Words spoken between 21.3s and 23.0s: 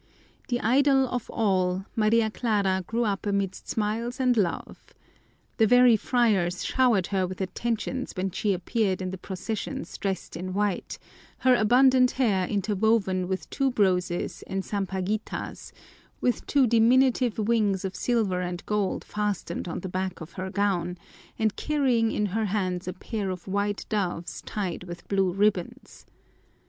and carrying in her hands a